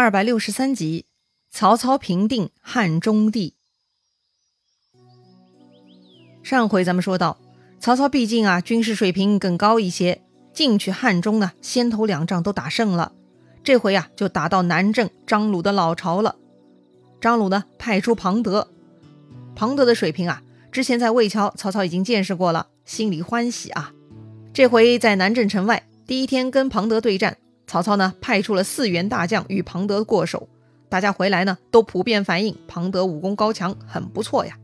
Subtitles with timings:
[0.00, 1.06] 二百六十三集，
[1.50, 3.56] 曹操平定汉中帝。
[6.40, 7.40] 上回咱们说到，
[7.80, 10.22] 曹操毕竟啊军事水平更高一些，
[10.54, 13.10] 进去汉中呢，先头两仗都打胜了，
[13.64, 16.36] 这回啊就打到南郑张鲁的老巢了。
[17.20, 18.70] 张鲁呢派出庞德，
[19.56, 23.92] 庞德的水平啊，之前在魏桥曹操已经见识过了，心里欢喜啊。
[24.54, 27.38] 这回在南郑城外，第一天跟庞德对战。
[27.68, 30.48] 曹操呢，派出了四员大将与庞德过手，
[30.88, 34.56] 大家回来呢，都普遍反映庞德武功高强，很不错呀。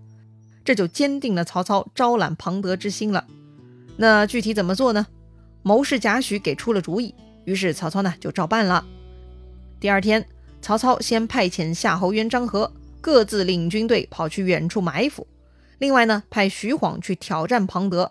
[0.64, 3.26] 这就坚定了曹操招揽庞德之心了。
[3.98, 5.06] 那具体怎么做呢？
[5.62, 7.14] 谋士贾诩给出了主意，
[7.44, 8.82] 于是曹操呢就照办了。
[9.78, 10.26] 第二天，
[10.62, 15.26] 曹操先派遣夏侯渊、张合各自领军队跑去远处埋伏，
[15.76, 18.10] 另外呢派徐晃去挑战庞德，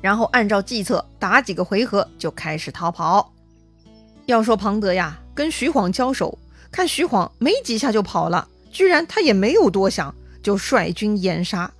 [0.00, 3.32] 然后按照计策打几个回合就开始逃跑。
[4.32, 6.38] 要说庞德呀，跟徐晃交手，
[6.70, 11.70] 看徐晃没几下就跑了，居然他也没有多想，就率军掩杀。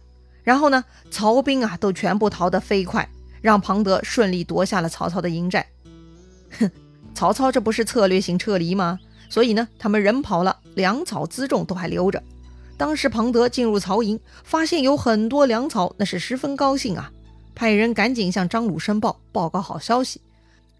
[0.44, 3.08] 然后呢，曹兵啊都全部逃得飞快，
[3.40, 5.66] 让庞德顺利夺下了曹操的营寨。
[6.58, 6.70] 哼，
[7.14, 8.98] 曹操这不是策略性撤离吗？
[9.30, 12.22] 所以呢，他们人跑了，粮草辎重都还留着。
[12.76, 17.10] 当时庞德进入曹营，发现有很多粮草，那是十分高兴啊，
[17.54, 20.20] 派人赶紧向张鲁申报，报告好消息。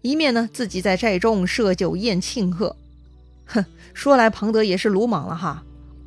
[0.03, 2.75] 一面呢，自己在寨中设酒宴庆贺。
[3.45, 5.63] 哼，说来庞德也是鲁莽了哈，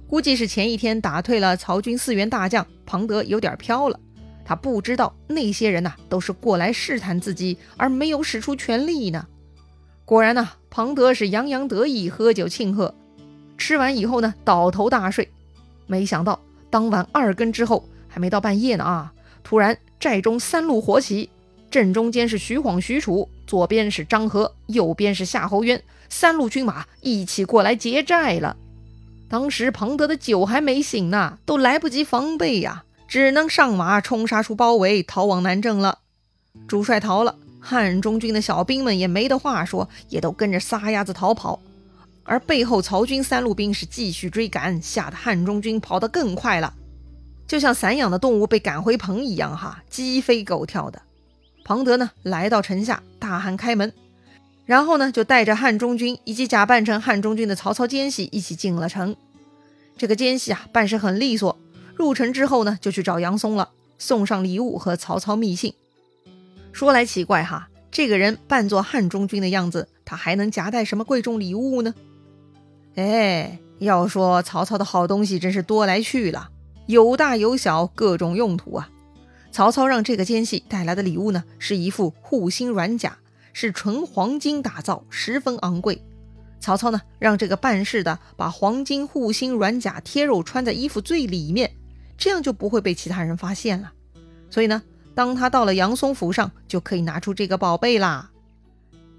[0.06, 3.98] 估计是前一天打退了曹军四员大将，庞德有点飘了。
[4.44, 9.26] 他不知道那些人呐都是过来试探自己，而没有使出全力呢。
[10.04, 12.94] 果然呐，庞德是洋洋得意，喝酒庆贺。
[13.56, 15.26] 吃完以后呢，倒头大睡。
[15.86, 16.38] 没想到
[16.68, 21.30] 当晚二更之后，还没到半夜呢啊，突然寨中三路火起。
[21.70, 28.56] 正中间是徐晃、许褚，左边是张合，右边是夏侯渊，三路军马一起过来劫寨了。
[29.28, 35.98] 当时庞德的酒还没醒呢，都来不及防备呀，只能上马冲杀出包围，逃往南郑了。
[36.68, 41.60] 主帅逃了，汉中军的小兵们也没得话说，也都跟着撒丫子逃跑。
[42.24, 46.74] 而背后曹军三路兵是继续追赶，吓得汉中军跑得更快了，
[47.46, 51.02] 就像散养的动物被赶回棚一样，哈，鸡飞狗跳的。
[51.64, 53.92] 庞德呢，来到城下，大喊开门，
[54.66, 59.16] 然后呢，就带着汉中军以及假扮成汉中军的曹操奸细一起进了城。
[59.96, 61.58] 这个奸细啊，办事很利索。
[61.96, 65.74] 入城之后呢，就去找杨松了，送上礼物和曹操密信。
[66.72, 71.92] 说来奇怪哈，这个人扮作汉中军的样子，他还能夹带什么贵重礼物呢？
[72.94, 76.50] 哎，要说曹操的好东西真是多来去了，
[76.86, 78.88] 有大有小，各种用途啊。
[79.56, 83.16] 曹操让这个奸细带来的礼物呢，是一副护心软甲，
[83.54, 86.04] 是纯黄金打造，十分昂贵。
[86.60, 91.74] 曹操呢，让这个办事的把黄金护心软甲贴肉穿在衣服最里面，
[92.18, 93.90] 这样就不会被其他人发现了。
[94.50, 94.82] 所以呢，
[95.14, 98.30] 当他到了杨松府上，就可以拿出这个宝贝啦。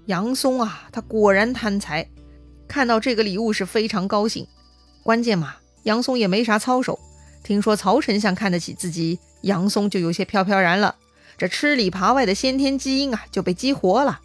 [0.06, 2.08] 杨松啊，他果然贪财，
[2.68, 4.46] 看到这个礼物是非常高兴。
[5.02, 6.96] 关键嘛，杨松也没啥操守。
[7.42, 10.96] 听说曹丞相看得起自己，杨松就有些飘飘然了。
[11.36, 14.20] 这吃里扒外的先天基因啊，就被激活了。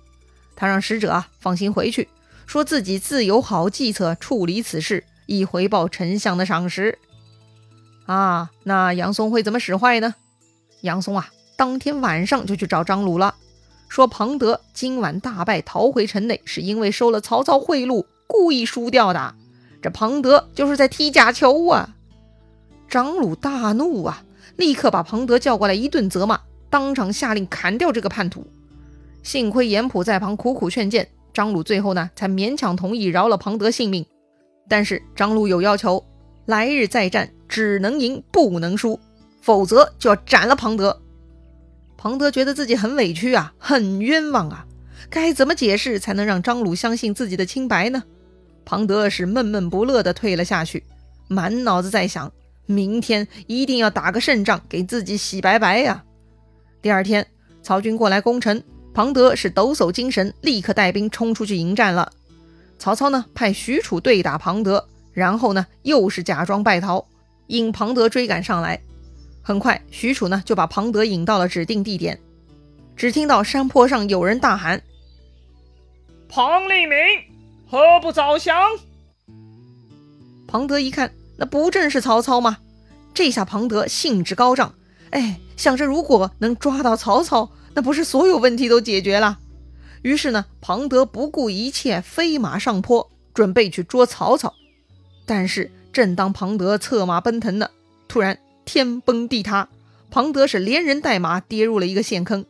[0.56, 2.09] 他让使者放心回去，
[2.46, 6.97] 说自己自有好计策处理此事，以回报丞相的赏识。
[8.06, 10.16] 啊，那杨松会怎么使坏呢？
[10.81, 13.35] 杨松啊，当天晚上就去找张鲁了，
[13.88, 19.35] 说庞德今晚大败逃回城内，是因为收了曹操贿赂，故意输掉的。
[19.81, 21.96] 这庞德就是在踢假球啊！
[22.90, 24.23] 张鲁大怒啊，
[24.58, 28.46] 立刻把庞德叫过来一顿责骂，当场下令砍掉这个叛徒。
[29.24, 34.06] 幸亏严普在旁苦苦劝谏，张鲁最后呢才勉强同意饶了庞德性命。
[34.68, 36.06] 但是张鲁有要求，
[36.46, 39.00] 来日再战只能赢不能输，
[39.41, 41.02] 否则就要斩了庞德。
[41.97, 44.66] 庞德觉得自己很委屈啊，很冤枉啊，
[45.09, 48.03] 该怎么解释才能让张鲁相信自己的清白呢？
[48.66, 50.84] 庞德是闷闷不乐地退了下去，
[51.28, 52.32] 满脑子在想。
[52.65, 56.03] 明天一定要打个胜仗，给自己洗白白呀！
[56.81, 57.25] 第二天，
[57.61, 58.63] 曹军过来攻城，
[58.93, 62.11] 庞德是抖擞精神，立刻带兵冲出去迎战了。
[62.79, 67.05] 曹操呢，派许褚对打庞德，然后呢，又是假装败逃，
[67.47, 68.81] 引庞德追赶上来。
[69.41, 72.19] 很快，许褚呢就把庞德引到了指定地点。
[72.95, 74.81] 只听到山坡上有人大喊
[76.29, 76.97] ：“庞立明，
[77.67, 78.55] 何不早降？”
[80.47, 81.11] 庞德一看。
[81.38, 82.58] 那不正是曹操吗？
[83.14, 84.74] 这下庞德兴致高涨，
[85.12, 89.40] 哎，想着如果能抓到曹操，那不是所有问题都解决了？
[90.02, 94.53] 于是呢，庞德不顾一切，飞马上坡，准备去捉曹操。
[95.26, 97.70] 但是正当庞德策马奔腾呢，
[98.08, 99.70] 突然天崩地塌，
[100.12, 102.46] 庞德是连人带马跌入了一个陷坑。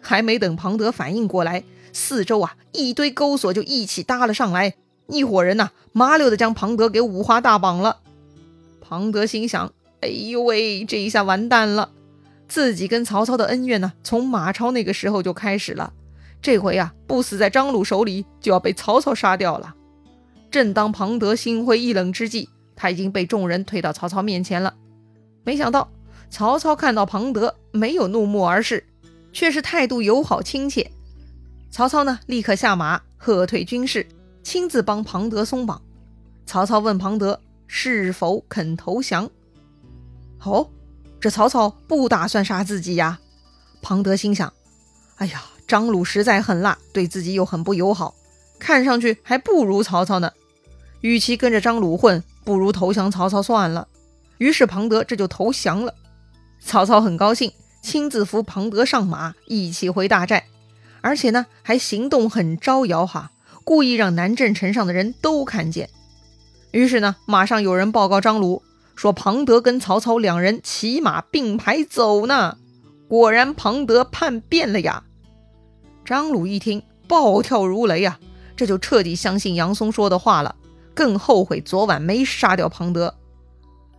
[0.00, 1.62] 还没等庞德反应过来，
[1.92, 4.74] 四周啊一堆钩索就一起搭了上来，
[5.06, 7.98] 一伙人呐麻溜的将庞德给五花大绑了。
[8.90, 11.92] 庞德心想：哎呦喂，这一下完蛋了！
[12.48, 15.92] 自己跟曹操的恩怨呢，从马超那个时候就开始了。
[16.42, 19.76] 这回呀，不死在张鲁手里，就要被曹操杀掉了。
[20.50, 24.74] 正当庞德心灰意冷之际，他已经被众人推到曹操面前了。
[25.44, 25.88] 没想到
[26.28, 28.84] 曹操看到庞德，没有怒目而视。
[29.32, 30.90] 却是态度友好亲切。
[31.70, 34.04] 曹操呢，立刻下马喝退军士，
[34.42, 35.80] 亲自帮庞德松绑。
[36.44, 37.40] 曹操问庞德
[37.72, 39.30] 是否肯投降。
[40.42, 40.68] 哦，
[41.20, 43.20] 这曹操不打算杀自己呀？
[43.80, 44.52] 庞德心想：
[45.18, 48.16] 哎呀，张鲁实在狠辣，对自己又很不友好，
[48.58, 50.32] 看上去还不如曹操呢。
[51.00, 53.86] 与其跟着张鲁混，不如投降曹操算了。
[54.38, 55.94] 于是庞德这就投降了。
[56.60, 57.52] 曹操很高兴。
[57.82, 60.44] 亲自扶庞德上马，一起回大寨，
[61.00, 63.30] 而且呢，还行动很招摇哈，
[63.64, 65.88] 故意让南郑城上的人都看见。
[66.72, 68.62] 于是呢，马上有人报告张鲁，
[68.94, 72.56] 说庞德跟曹操两人骑马并排走呢。
[73.08, 75.02] 果然，庞德叛变了呀！
[76.04, 78.18] 张鲁一听，暴跳如雷呀，
[78.54, 80.54] 这就彻底相信杨松说的话了，
[80.94, 83.16] 更后悔昨晚没杀掉庞德。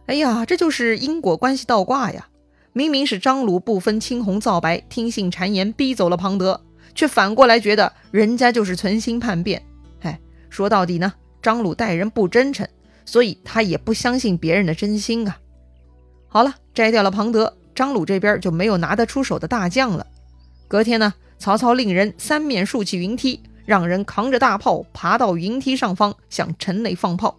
[0.06, 2.28] 哎呀，这就是因果关系倒挂呀！
[2.72, 6.62] 明明是张鲁不分青红皂白，听信谗言逼走了庞德，
[6.96, 9.62] 却反过来觉得人家就是存心叛变。
[10.04, 10.18] 哎，
[10.50, 12.68] 说到底呢，张鲁待人不真诚，
[13.06, 15.38] 所以他也不相信别人的真心啊。
[16.28, 20.06] 好了，摘掉了庞德，张鲁这边就没有拿得出手的大将了。
[20.68, 27.38] 隔天呢，曹操令人三面竖起云梯，让人扛着大炮爬到云梯上方向城内放炮。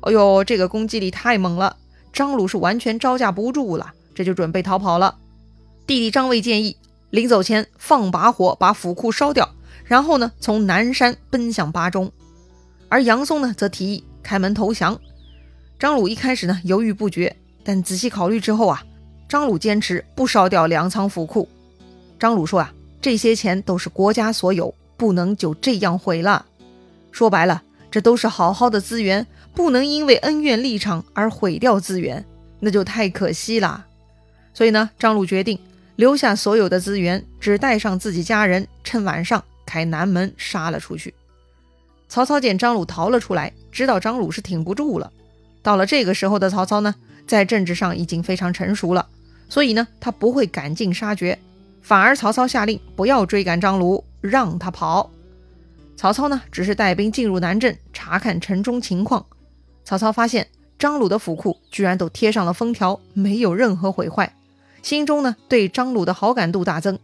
[0.00, 1.76] 哎呦，这个攻击力太猛了，
[2.12, 3.92] 张鲁是完全招架不住了。
[4.14, 5.16] 这就准备逃跑了。
[5.86, 6.76] 弟弟张卫建议
[7.10, 9.48] 临走前放把火把府库烧掉，
[9.84, 12.10] 然后呢从南山奔向巴中。
[12.88, 14.98] 而杨松呢则提议开门投降。
[15.78, 18.82] 张鲁一开始呢犹豫不决，但仔细考虑之后啊，
[19.28, 21.48] 张鲁坚持不烧掉粮仓府库。
[22.18, 26.44] 张鲁说啊，这些钱都是国家所有，不能就这样毁了。
[27.12, 32.24] 说白了，这都是好好的资源，不能因为恩怨立场而毁掉资源，
[32.58, 33.86] 那就太可惜了。
[34.52, 35.58] 所以呢，张鲁决定
[35.94, 41.14] 留下所有的资源，只带上自己家人，趁晚上开南门杀了出去。
[42.08, 45.12] 曹操见张鲁逃了出来，知道张鲁是挺不住了。
[45.62, 46.94] 到了这个时候的曹操呢，
[47.26, 49.06] 在政治上已经非常成熟了，
[49.48, 51.38] 所以呢，他不会赶尽杀绝，
[51.82, 55.10] 反而曹操下令不要追赶张鲁，让他跑。
[55.96, 59.26] 曹操呢，只是带兵进入南郑，查看城中情况。
[59.84, 64.34] 曹操发现张鲁的府库居然都贴上了封条，没有任何毁坏。
[64.82, 66.98] 心中呢，对张鲁的好感度大增。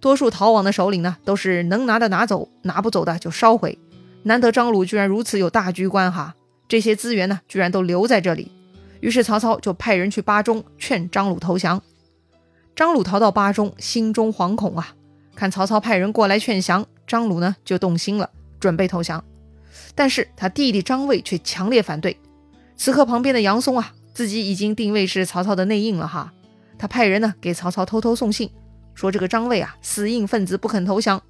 [0.00, 3.78] 多数逃亡的首领呢，都是能拿的拿走，拿不走的就烧毁。
[4.24, 6.34] 难得张鲁居然如此有大局观哈，
[6.66, 8.50] 这些资源呢，居然都留在这里。
[9.00, 11.82] 于是曹操就派人去巴中劝张鲁投降。
[12.74, 14.94] 张鲁逃到巴中，心中惶恐啊。
[15.34, 19.22] 看曹操派人过来劝降，张鲁呢就动心了，准备投降。
[19.94, 22.16] 但是他弟弟张卫却强烈反对。
[22.76, 26.32] 此刻旁边的杨松啊，自己已经定位是曹操的内应了哈。
[26.78, 28.50] 他派人呢给曹操偷偷送信，
[28.94, 31.22] 说这个张卫啊死硬分子不肯投降，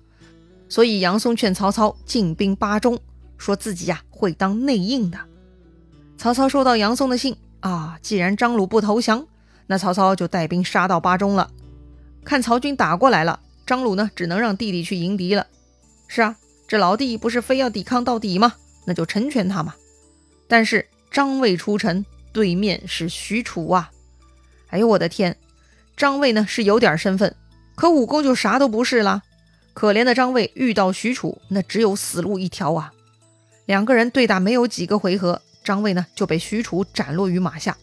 [0.68, 2.98] 所以杨松劝曹操进兵巴中，
[3.38, 5.18] 说自己呀会当内应的。
[6.16, 9.26] 曹操收到杨松的信啊，既然张鲁不投降，
[9.66, 11.50] 那曹操就带兵杀到巴中了。
[12.24, 15.46] 看曹军打过来了，张鲁呢只能让弟弟去迎敌了。
[16.08, 18.54] 是啊，这老弟不是非要抵抗到底吗？
[18.86, 19.74] 那就成全他嘛。
[20.48, 23.90] 但是张卫出城，对面是许褚啊。
[24.68, 25.36] 哎呦我的天，
[25.96, 27.34] 张卫呢是有点身份，
[27.74, 29.22] 可武功就啥都不是了。
[29.74, 32.92] 可怜的张卫遇到许褚，那只有死路一条啊！
[33.66, 37.76] 两个人对打没有几个回合，张卫呢就被许褚斩落于马下。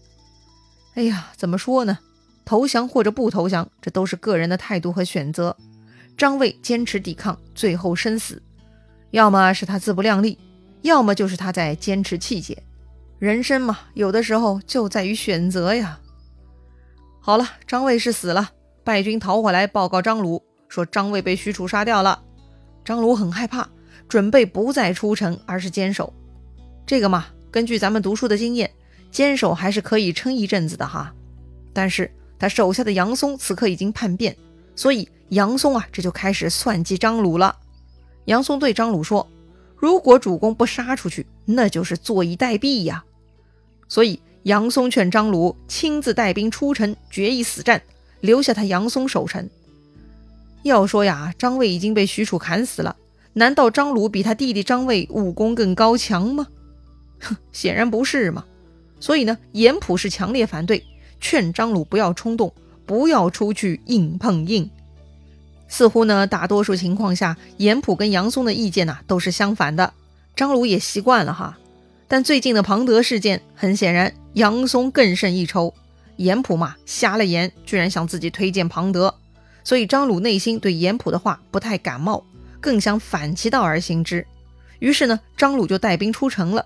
[0.96, 2.00] 哎呀，怎么说呢？
[2.46, 5.56] 投降或者不投降，这都是个人的态度和选择。
[6.18, 8.42] 张卫坚持抵抗，最后身死，
[9.12, 10.38] 要么是他自不量力，
[10.82, 12.62] 要么就是他在坚持气节。
[13.20, 16.00] 人生嘛，有的时候就在于选择呀。
[17.20, 18.52] 好了，张卫是死了，
[18.84, 22.24] 败军逃回来报告张鲁，说张卫被许褚杀掉了。
[22.86, 23.68] 张鲁很害怕，
[24.08, 26.14] 准备不再出城，而是坚守。
[26.88, 28.72] 这个嘛，根据咱们读书的经验，
[29.12, 31.14] 坚守还是可以撑一阵子的哈。
[31.74, 32.10] 但是
[32.40, 34.36] 他手下的杨松此刻已经叛变，
[34.74, 37.54] 所以杨松啊，这就开始算计张鲁了。
[38.26, 39.30] 杨松对张鲁说
[39.76, 43.04] ：“如果主公不杀出去，那就是坐以待毙呀。
[43.90, 47.82] 所以杨松劝张鲁亲自带兵出城，决一死战，
[48.22, 49.50] 留下他杨松守城。
[50.64, 52.96] 要说呀，张卫已经被许褚砍死了，
[53.34, 56.48] 难道张鲁比他弟弟张卫武功更高强吗？
[57.20, 58.46] 哼， 显然不是嘛。
[59.00, 60.86] 所以呢，严普是强烈反对，
[61.20, 62.54] 劝张鲁不要冲动，
[62.86, 64.70] 不要出去硬碰硬。
[65.68, 69.94] 似乎呢，大多数情况下，严普跟杨松的意见呐都是相反的。
[70.36, 71.58] 张鲁也习惯了哈。
[72.08, 75.74] 但最近的庞德事件，很显然杨松更胜一筹。
[76.18, 79.16] 严普嘛，瞎了眼，居然向自己推荐庞德。
[79.64, 82.24] 所以张鲁内心对严普的话不太感冒，
[82.60, 84.26] 更想反其道而行之。
[84.80, 86.66] 于是呢，张鲁就带兵出城了。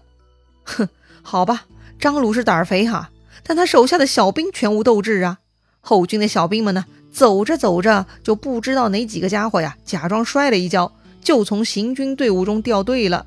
[0.63, 0.87] 哼，
[1.21, 1.65] 好吧。
[1.97, 3.09] 张鲁是胆儿肥哈，
[3.43, 5.39] 但他手下的小兵全无斗志啊。
[5.79, 13.25] 后军的小兵们呢，走着走着就不知道哪几个家伙呀，假装摔了一跤，就从行军队伍中掉队了。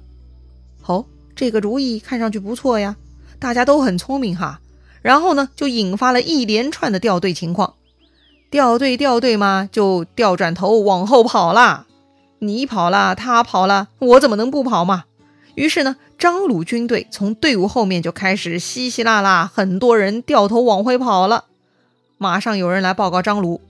[0.85, 2.97] 哦，这个主意看上去不错呀，
[3.39, 4.61] 大家都很聪明哈。
[5.01, 7.75] 然后呢，就引发了一连串的掉队情况。
[8.51, 11.87] 掉队掉队嘛，就掉转头往后跑啦。
[12.41, 15.05] 你跑了，他跑了，我怎么能不跑嘛？
[15.55, 15.97] 于是呢。
[16.19, 21.45] 张鲁军队从队伍后面就开始稀稀拉拉，很多人掉头往回跑了。
[22.17, 23.61] 马上有人来报告张鲁，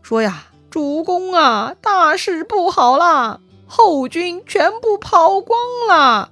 [0.00, 3.40] 说呀：“主公啊，大事不好啦！
[3.66, 6.30] 后军全部跑光了。”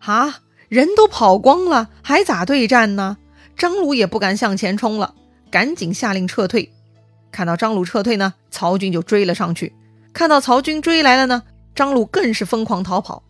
[0.00, 0.38] 啊，
[0.70, 3.18] 人都跑光了，还咋对战呢？
[3.58, 5.12] 张鲁也不敢向前冲了，
[5.50, 6.72] 赶紧下令撤退。
[7.36, 9.74] 看到张鲁撤退呢，曹军就追了上去。
[10.14, 11.42] 看到曹军追来了呢，
[11.74, 13.22] 张鲁更是疯狂逃跑。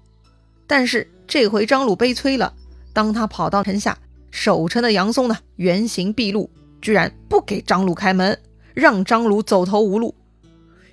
[0.68, 1.10] 但是。
[1.28, 2.54] 这回张鲁悲催了。
[2.92, 3.98] 当他跑到城下，
[4.30, 6.48] 守城的杨松呢，原形毕露，
[6.80, 8.38] 居然不给张鲁开门，
[8.75, 10.14] 让张鲁走投无路。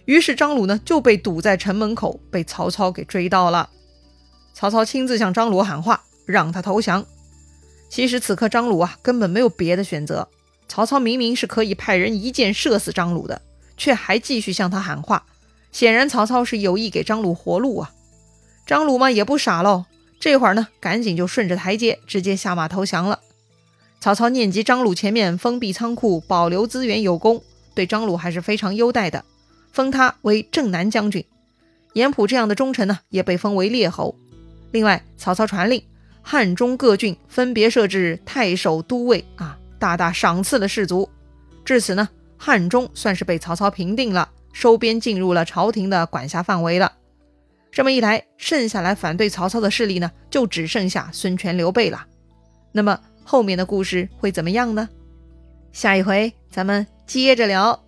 [0.05, 3.70] 于是张鲁呢就被堵在城门口，被曹操给追到了。
[4.55, 7.05] 曹操亲自向张鲁喊话，让他投降。
[7.91, 10.27] 其实此刻张鲁啊根本没有别的选择。
[10.74, 13.44] 曹操明明是可以派人一箭射死张鲁的，
[13.77, 15.24] 却还继续向他喊话，
[15.72, 17.94] 显然曹操是有意给张鲁活路啊。
[18.65, 19.86] 张鲁嘛也不傻喽。
[20.20, 23.20] 这会儿呢，赶紧就顺着台阶直接下马投降了。
[24.00, 27.44] 曹操念及张鲁前面封闭仓库、保留资源有功，
[27.75, 29.24] 对张鲁还是非常优待的，
[29.72, 31.24] 封他为正南将军。
[31.94, 34.15] 严普这样的忠臣呢，也被封为列侯。
[34.72, 35.84] 另外，曹操传令，
[36.24, 41.10] 汉中各郡分别设置太守、都尉啊，大大赏赐了士卒。
[41.66, 46.94] 至此呢，汉中算是被曹操平定了，收编进入了朝廷的管辖范围了。
[47.70, 52.06] 这么一来，剩下来反对曹操的势力呢，就只剩下孙权、刘备了。
[52.72, 54.88] 那么后面的故事会怎么样呢？
[55.74, 57.83] 下一回咱们接着聊。